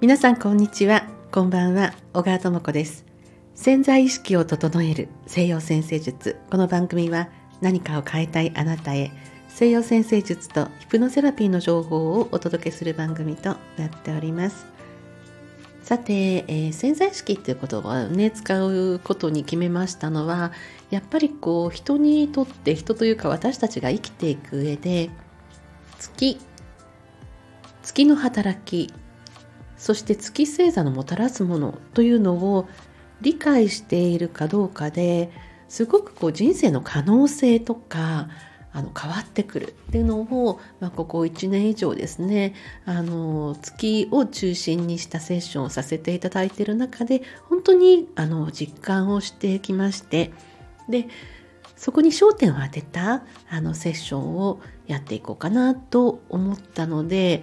[0.00, 1.08] 皆さんこんにちは。
[1.32, 1.92] こんばんは。
[2.12, 3.04] 小川智子です。
[3.54, 6.36] 潜在意識を整える西洋先生術。
[6.50, 7.30] この番組は
[7.60, 9.10] 何かを変えたいあなたへ
[9.48, 14.71] 西洋先生術とヒプノセラピーの情報をお届けする番組となっております。
[15.82, 20.52] さて、えー、潜在意識っていう言葉をね使うことに決めましたのは
[20.90, 25.10] やっぱりこう人にとって人というか私たちが生きていく上で
[25.98, 26.38] 月
[27.82, 28.92] 月の働き
[29.76, 32.68] そして月星座のもたらすものというのを
[33.20, 35.32] 理解しているかどうかで
[35.68, 38.28] すごくこう人生の可能性とか
[38.72, 42.54] あの変わってくるっていうのを、まあ、ここ1年以上ですね
[42.86, 50.32] あの月を中心にしたセッションをさせていただいている中で本当にあの実感をしてきまして
[50.88, 51.08] で
[51.76, 57.42] そこに焦点を当てたあのセッションをやっていこうかなと思ったので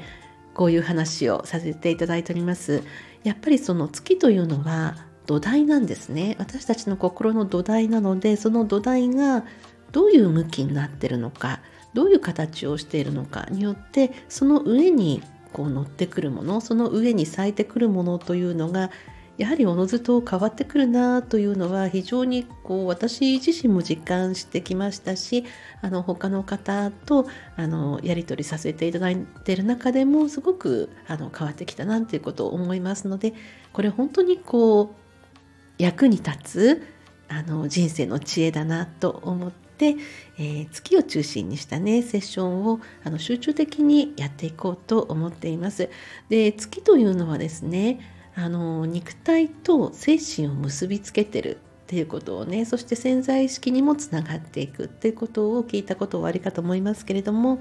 [0.53, 2.83] こういう話をさせていただいております。
[3.23, 6.35] やっぱりその月というのは土台なんですね。
[6.39, 9.45] 私たちの心の土台なので、その土台が
[9.91, 11.59] どういう向きになってるのか、
[11.93, 15.21] どういう形をしているのかによって、その上に
[15.53, 18.91] こう乗ってくるもの、その上に咲いてくるものというのが
[19.39, 25.45] やはりおのずと変わってくるなというのは非常にこう私自身も実感してきましたし
[25.81, 33.33] あの他の方とあのやり取りさせていただいている中でもすごくあの変わってきたなということを思いますので
[33.71, 36.83] これ本当にこう役に立つ
[37.29, 45.89] あの人生の知恵だなと思って、えー、月を中心にしたねセッションをあの集中的にやっていこうと思っています。
[46.29, 47.99] で月というのはですね
[48.35, 51.57] あの肉体と精神を結びつけてるっ
[51.87, 57.59] ていうことをねそして潜在意識にもつながっていくっていうことを聞いたことはありかと思いますけれども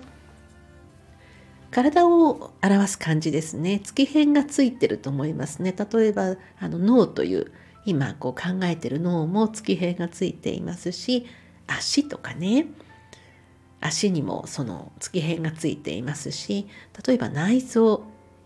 [1.70, 7.52] 体を表す感じですね月辺がついてると思いますね例えばあの脳という
[7.86, 11.26] 今こう考えてる脳も月辺がついていますし
[11.68, 12.66] 足とかね。
[13.80, 16.66] 足にもその月辺がついていますし
[17.06, 18.02] 例えば内臓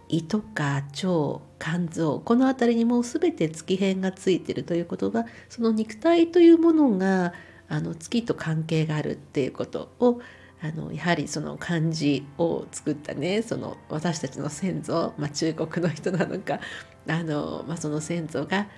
[0.08, 7.32] 胃とか腸肝臓この辺りにもう全て月辺がついてるということはその肉体というものが
[7.68, 10.20] あの月と関係があるっていうことを
[10.60, 16.60] あのやはりその漢字を作ったねその私たちの先祖、まあ、中国の人なのか
[17.08, 18.68] あの、まあ、その先祖が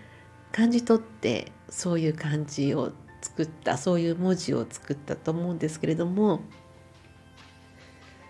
[0.52, 2.92] 感じ取ってそういう漢字を
[3.24, 6.42] 作ったそういう文字を作ったと思うんですけれども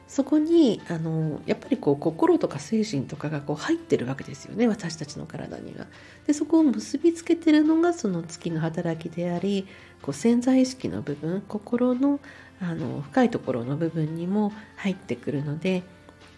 [0.07, 5.87] そこにあのやっぱりこう心とか精神とかがこう入ってるわけですよね私たちの体には。
[6.29, 9.67] でそこを結びつけてるのがその月の働きであり
[10.03, 12.21] こう潜在意識の部分心の
[12.61, 15.83] あの深いところの部分にも入ってくるので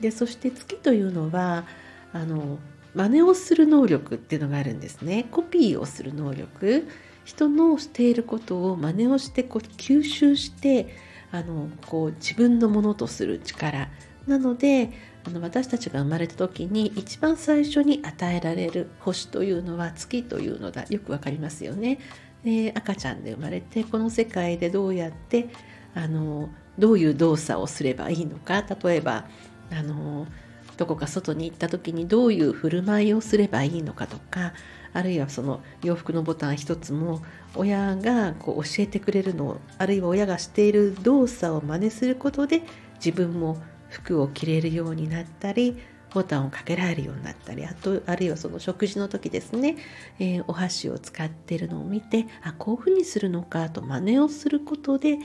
[0.00, 1.66] でそして月というのは
[2.14, 2.58] あの
[2.94, 5.26] 真似をする能力っていうのがあるんですね。
[5.30, 6.88] コピーをする能力
[7.26, 10.96] 人のしていることを真似をしてこう吸収して
[11.32, 13.88] あのこう自分のものとする力。
[14.28, 14.90] なので
[15.24, 21.98] あの私たちが生まれた時に一番最初に与えられる星というのは月というのだよくわかりますよね。
[22.44, 25.48] で赤ちゃんで生まれてこの世界でどうやって
[25.96, 26.48] あの
[26.78, 28.62] どういう動作をすればいいのか。
[28.62, 29.26] 例えば
[29.72, 30.28] あの
[30.76, 34.52] どこか外に行った時にどういう振る舞いをすればいいのかとか。
[34.96, 37.20] あるいはその洋服のボタン一つも
[37.54, 42.62] 親がこう教えてくれるのあるいは親がしている動作を真似することで
[42.94, 43.58] 自分も
[43.90, 45.76] 服を着れるようになったり
[46.14, 49.76] ボタンをかけられるようになったりあとあるいはその食事の時ですね、
[50.18, 55.18] えー、お箸を使ってるのを見てあこういうふうにするのかと真似をすることで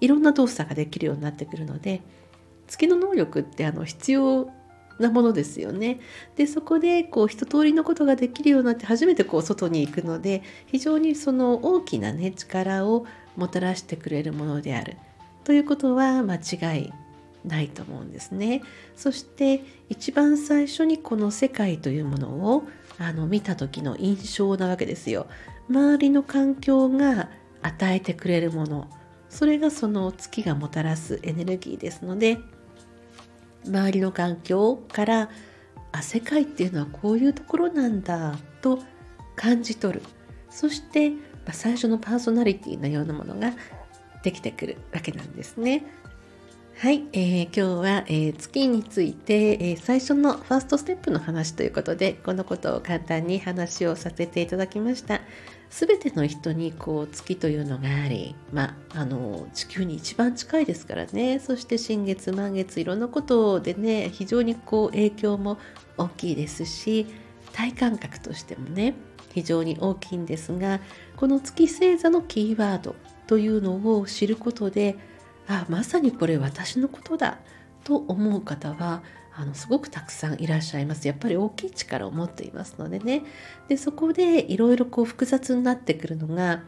[0.00, 2.02] いろんな動作ができるようになってくるので
[2.68, 4.48] 月の能力ってあの必要
[4.98, 6.00] なものですよね。
[6.36, 14.96] でそこでこう一通りのことができるようになって初めてこう外に行くので非常にその大きなね力をもたらしてくれるものである
[15.44, 16.92] ということは間違い
[17.44, 18.62] ないと思うんですね。
[18.96, 22.64] そして一番最初にこの世界というものを
[22.98, 25.26] あの見た時の印象なわけですよ。
[25.68, 27.28] 周りの環境が
[27.62, 28.88] 与えてくれるもの
[29.28, 32.38] それがその月がもたらすエネルギーですので
[33.68, 35.30] 周りの環境から
[35.92, 38.80] あ世界っていうのはこういうところなんだと
[39.36, 40.02] 感じ取る
[40.50, 41.16] そして、ま
[41.48, 43.52] あ、最初のパーソナリティのようなものが
[44.22, 45.84] できてくるわけなんですね。
[46.78, 55.20] はい、えー、今日は、えー、月について、えー、最初のファーストステップの話ということでこのことを簡単に話をさせていただきました。
[55.70, 61.38] 全ての人にこう月というのがあり、まあ、あの地球に一番近いですからね。
[61.40, 65.58] そして新月満月いろんなことでね非常にこう影響も
[65.96, 67.06] 大きいですし
[67.52, 68.94] 体感覚としてもね
[69.34, 70.80] 非常に大きいんですが
[71.16, 72.94] この月星座のキーワード
[73.26, 74.96] というのを知ることで
[75.46, 77.38] あまさにこれ私のことだ
[77.84, 79.02] と思う方は
[79.40, 81.06] あのすごくたくさんいらっしゃいます。
[81.06, 83.22] やっぱり大きい力を持っていますのでね。
[83.68, 86.62] でそこでいろいろこう複雑になってくるのが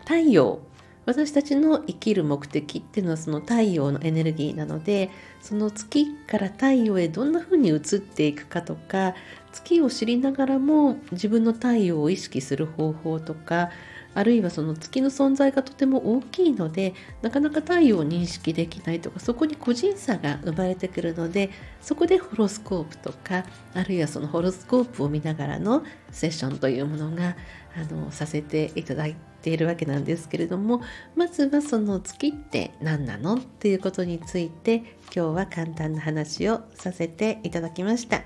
[0.00, 0.58] 太陽
[1.06, 5.10] 私たちの生きる目的っていうのはその太陽のエネルギーなので
[5.40, 9.14] その月から太陽へどんな風に移っていくかとか
[9.52, 13.70] 月を知りながらも自分の太陽を意識する方法とか
[14.14, 21.50] あるいはその月の存在がとても大きいのでなかなか太陽を認識できないとかそこに個人差が生まれてくるので
[21.80, 23.44] そこでホロスコープとか
[23.74, 27.36] あるいはそのホロスコープを見ながらのセッションというものが
[27.74, 30.82] あのさせていただいているわけなんですけれども
[31.16, 34.76] まずはその月って何なのっていうことについて
[35.14, 38.22] 今日は簡単な話をさせていただきました。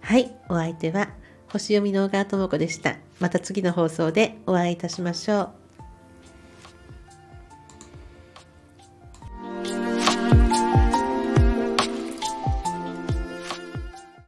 [0.00, 1.10] はい、お相手は
[1.48, 3.09] 星読みの小川智子でした。
[3.20, 5.59] また次の放送でお会いいたしましょう。